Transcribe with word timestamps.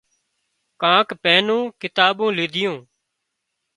ڪانڪ 0.81 1.07
پئينُون 1.23 1.63
ڪتاٻُون 1.81 2.31
ليڌيون 2.37 2.77